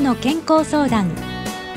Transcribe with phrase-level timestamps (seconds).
[0.00, 1.10] の健康相談。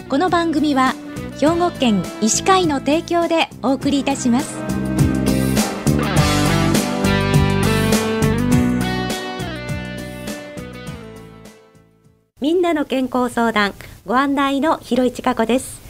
[0.07, 0.93] この番組は
[1.39, 4.57] 兵庫県医師会の提供でお送りいたします。
[12.39, 13.73] みんなの健康相談
[14.05, 15.81] ご案内の広市加子です。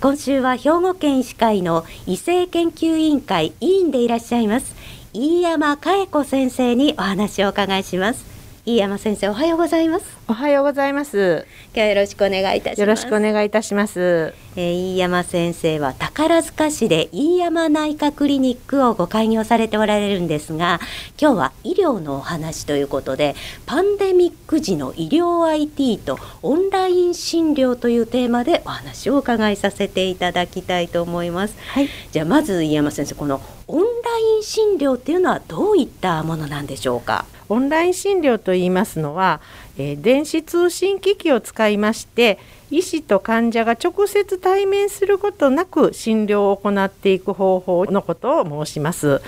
[0.00, 4.74] 今週は兵庫県医師会の異性研究委員会委員でいらっしゃいます
[5.12, 8.31] 飯山佳恵子先生にお話をお伺いします。
[8.64, 10.16] 飯山先生おはようございます。
[10.28, 11.48] おはようございます。
[11.74, 12.80] 今日はよろしくお願いいたします。
[12.80, 14.34] よろしくお願いいたします。
[14.54, 20.78] えー、飯山先生は宝塚市で飯山内科クリニックをご開業されておられるんですが
[21.20, 23.34] 今日は医療のお話ということで
[23.66, 33.86] パンデミック時の医療 IT とオンライン診療というテーマでお話を伺いさせていただきたいと思います、はい、じゃあまず飯山先生このオンラ
[34.18, 37.24] イン診療っていうのはどういったものなんでしょうか？
[37.52, 39.42] オンライン診療といいますのは、
[39.76, 42.38] えー、電子通信機器を使いまして
[42.70, 49.20] 医師と患者が直接対面することなく診療を行っていく方法のことを申します。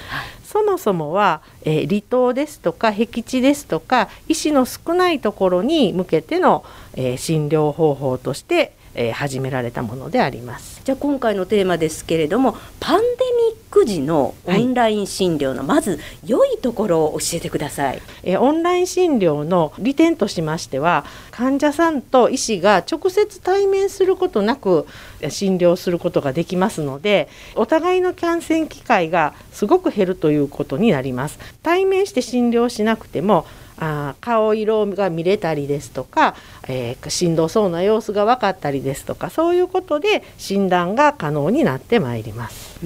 [0.42, 6.64] そもそもは、えー、離島ですとか僻地ですとか医師の少ないところに向けての、
[6.94, 10.80] えー、診療方法としてえー、始められたものであります。
[10.84, 24.86] じゃあ今回のテーマですけれどもパンデミック時のオンライン診療の、まず良いところを教えてください、えー、オンライン診療の利点としましては患者さんと医師が直接対面することなく
[25.28, 31.38] 診療することができますのでお互いの感染機会がすごく減るということになります。
[31.62, 33.46] 対面して診療しなくても
[33.78, 36.36] あ顔色が見れたりですとか、
[36.68, 42.78] えー、しんどそうな様子が分かったりですとかそういうことで診断が可能になってまいります。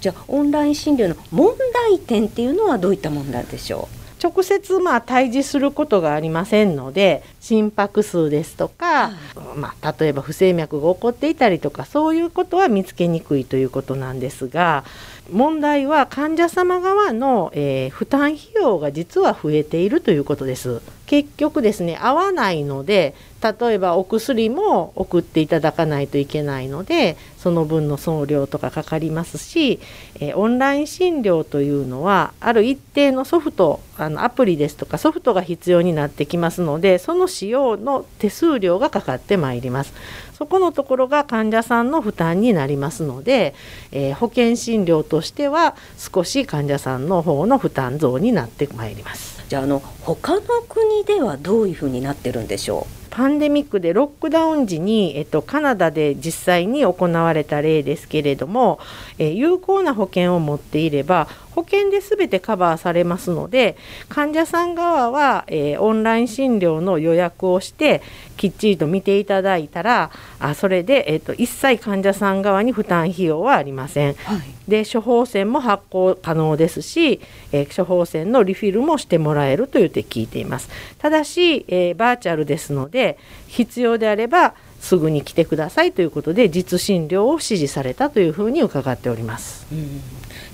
[0.00, 3.98] じゃあオンライン診療の問題点っていうのはどういった問題でしょう？
[4.20, 9.12] 直接まあ対峙することがありませんので心拍数ですとか、
[9.54, 14.82] まあ、例えば不整脈が起こっていたりとかそういうことは見つけにくいということなんですが
[15.30, 20.80] 問題は患者様側の、えー、負担費用が実は増えているということです。
[21.08, 29.80] 結局ですね合わないので例えばお薬も送っていただかないといけないのでその分の送料とかかかりますし、
[30.16, 39.94] えー、オンライン診療というのはある一定のソフトあのアプリですとかソフトが必要になってきますのでその使用の手数料がかかってまいります。
[40.38, 43.56] そこのところが患者さんの負担になりますので、
[43.90, 49.44] えー、保険診療としては少し患者さんの方の負担増になってまいります。
[49.48, 52.98] じゃああの他の国ではどういうふうになってるんでしょう？
[53.10, 58.78] パンデミックでロックダウン時に、えっと、カナダで実際に行われた例ですけれども、
[59.18, 61.26] え有効な保険を持っていれば
[61.58, 63.76] 保険で全てカバーされますので
[64.08, 68.00] 患者さん側は、えー、オンライン診療の予約をして
[68.36, 74.14] きっちりと見ていただいたらあそれで、えーと、一切患者さん側に負担費用はありません。
[74.14, 77.20] はい、で処方箋も発行可能ですし、
[77.50, 80.70] えー、処方箋のリフィルもしてもらえるというて聞いています。
[80.98, 89.66] ただし、えー、バーチャルですので必要であればすぐに来てくださいということで実診療を指示されたというふうに伺っております。
[89.72, 90.00] うん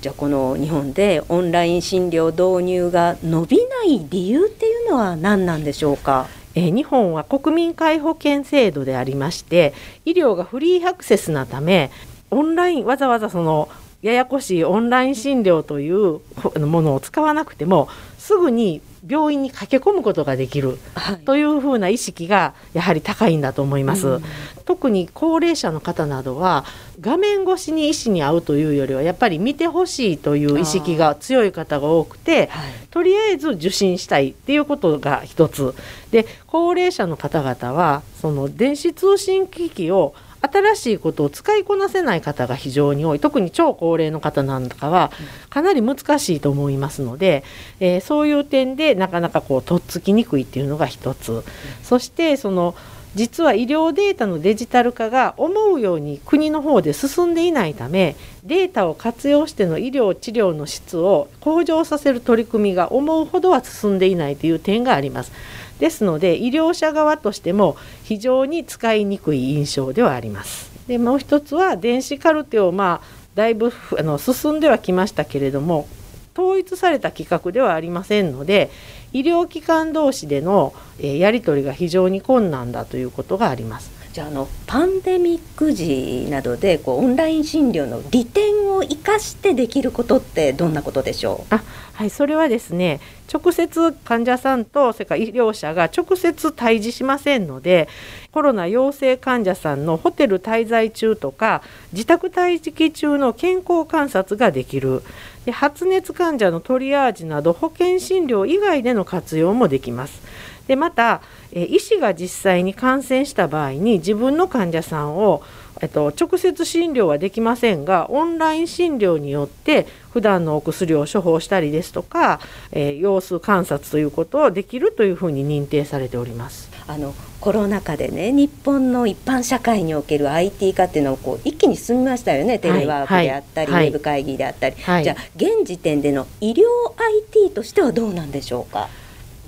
[0.00, 6.26] じゃあこの日本でオンライン診療導入が伸びない理由っていうのは何なんでしょうか？
[6.54, 9.72] え日本は国民皆保険制度でありまして
[10.04, 11.90] 医療がフリーアクセスなため
[12.30, 13.68] オンラインわざわざその
[14.04, 16.20] ややこしいオンライン診療という
[16.60, 17.88] ものを使わなくても
[18.18, 20.78] すぐに病院に駆け込むことができる、
[21.24, 24.22] というふうな意識がやはり高いんだと思います、うん、
[24.66, 26.66] 特に高齢者の方などは
[27.00, 35.74] 画面越しに医師に会うというよりはやっぱり見てほしいという意識が強い方が多くて、はい、とりあえず受診したいっていうことが一つ。
[36.10, 40.14] で高齢者の方々はその電子通信機器を
[40.50, 43.20] 新しいことを使いこなせない方が非常に多い。
[43.20, 45.10] 特に超高齢の方なんかは
[45.50, 47.44] かなり難しいと思いますので、
[47.80, 51.44] えー、そういう点でなかなかこうとっつきにくいっていうのが一つ、
[51.82, 52.74] そしてその
[53.14, 65.32] 実は医療データのデジタル化が思うように国の方で進んでいないためデータを活用しての医療治療の質を向上させる取り組みが思うほどは進んでいないという点があります。
[65.78, 70.70] ですので医療者側としても非常に使いにくい印象ではあります。
[70.86, 75.88] でもう一つは電子カルテをまあだいぶあの進んではきましたけれども
[76.36, 78.70] 統一された規格ではありませんので
[79.14, 84.03] 医療機関同士での、えやり取りが非常に困難だということがあります。
[84.14, 91.52] じゃあのパンデミック時などでこうオンライン診療の利点を生かしてできることってどんなことでしょう？
[91.52, 91.64] あ
[91.94, 93.00] はいそれはですね
[93.32, 97.88] 直接患者さんとそれから医療者が直接対峙しませんので
[98.30, 101.62] コロナ陽性患者さんのホテル滞在中とか
[101.92, 105.02] 自宅待機中の健康観察ができる
[105.44, 110.22] で発熱患者のトリアージなど保険診療以外での活用もできます。
[110.66, 111.20] でまた、
[111.52, 115.42] え医師が実際に感染した場合に自分の患者さんを、
[115.80, 122.40] えっと、直接診療はできませんがオンライン診療によって普段のお薬を処方したりですとか、
[122.72, 126.70] えー、様子観察ということをできるというふうに認定されております。
[126.86, 132.58] あのコロナ禍でね日本の一般社会における IT 化っていうのをこう一気に進みましたよね。
[132.58, 136.62] テレワークであったり、はいはい、ウェブ会議であったり、はい、じゃあ現時点での医療
[136.96, 138.88] IT としてはどうなんでしょうか？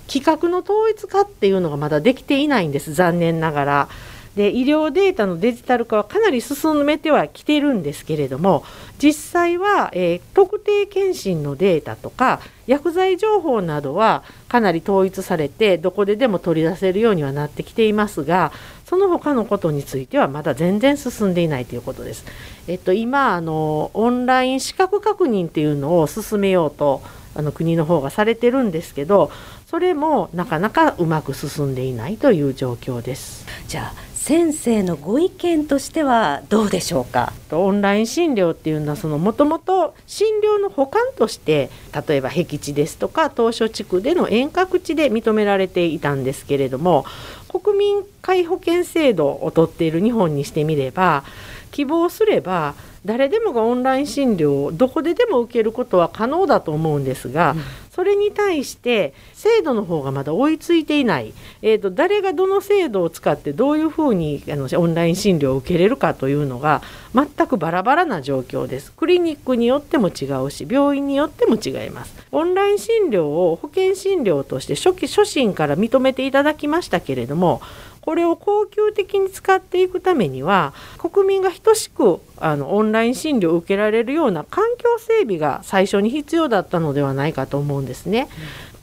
[0.08, 3.88] 規格の統一化っていうのがまだできていないんです残念ながら。
[4.36, 8.64] で医療データのデジタル化はかなり進めてはきてるんですけれども
[8.98, 18.52] 実際は、えー、特定健診のデータとか薬剤情報などはかなり統一されてどこででも取り出せるようにはなってきていますが
[18.84, 22.24] その他のことについてはまだ全然進んでいないということです。
[22.68, 27.02] えっと、今あのオンライン資格確認っていうのを進めようと
[27.34, 29.30] あの国の方がされてるんですけど
[29.66, 33.46] それもなかなかうまく進んでいないという状況です。
[33.66, 37.32] じゃあ先生のご意見としてはどうでしょうか？
[37.52, 41.70] オンライン診療っていうのはそのもともと診療の補完として
[42.08, 47.04] 例えば僻地ですとか当初地区での遠隔地で認められていたんですけれども
[47.48, 51.24] 国民皆保険制度をとっている日本にしてみれば
[51.70, 52.74] 希望すれば
[53.06, 61.32] 誰でもがオンライン診療をどこででも受けることは可能だと思うんですが、うん、それに対して制度の方がまだ追いついていない、
[61.62, 66.82] えーと、誰がどの制度を使ってどういうふうにあのオンライン診療を受けれるかというのが
[67.14, 68.92] 全くバラバラな状況です。
[68.92, 72.14] クリニックによっても違うし病院によっても違います。
[72.32, 77.62] オンライン診療を保険診療として初期初診から認めていただきましたけれども
[78.06, 88.28] これを恒久的に使っていくためには国民が等しくあのオンライン診療を受けられるような環境整備が最初に必要だったのではないかと思うんですね。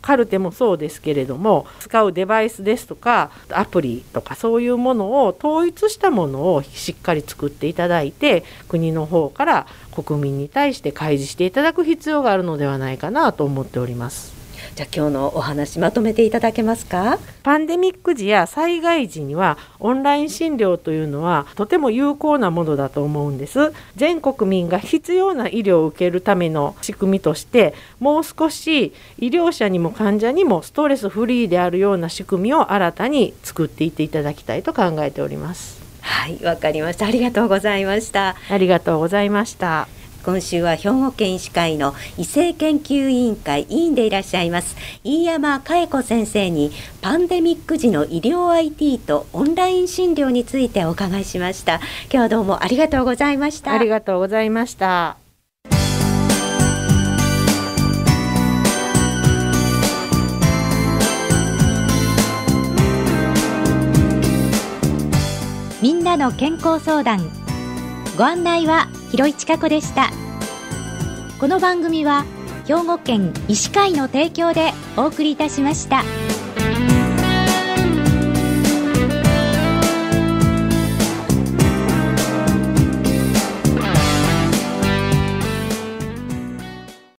[0.02, 14.33] カルテもそうですけれども使うデバイスですとかアプリとかそういうものを統一したものをしっかり作っていただいて国の方から国民に対して開示していただく必要があるのではないかなと思っております。
[14.76, 17.20] じゃあ今日のお話まとめていただけますか？
[17.44, 23.74] パンデミック時や災害時にはオンライン診療というのはとても有効なものだと思うんです。
[23.96, 35.84] 全国民が必要な医療を受けるための仕組みとしてもう少し医療者にも患者にもストレスフリーであるような仕組みを新たに作っていっていただきたいと考えております。
[36.02, 37.06] はいわかりました。
[37.06, 38.36] ありがとうございました。
[38.50, 39.88] ありがとうございました
[40.24, 44.78] 今週は兵庫県医師会の医政研究委員会委員でいらっしゃいます。
[45.04, 46.72] 飯山佳恵子先生に
[47.02, 51.76] パンデミック時の医療 IT とオンライン診療についてお伺いしました。
[52.06, 53.74] 今日はどうもありがとうございました。
[53.74, 55.18] ありがとうございました。
[65.82, 67.44] みんなの健康相談。
[68.16, 70.12] ご案内は広市加子でした
[71.44, 72.24] この番組は
[72.66, 76.02] 兵庫県医師会の提供でお送りいたしました。